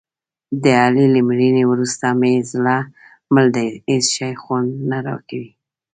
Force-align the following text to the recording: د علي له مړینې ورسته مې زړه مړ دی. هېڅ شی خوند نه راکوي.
د 0.63 0.65
علي 0.83 1.05
له 1.13 1.19
مړینې 1.27 1.63
ورسته 1.71 2.07
مې 2.19 2.33
زړه 2.51 2.77
مړ 3.33 3.45
دی. 3.55 3.67
هېڅ 3.89 4.05
شی 4.15 4.31
خوند 4.41 4.69
نه 4.89 4.97
راکوي. 5.07 5.51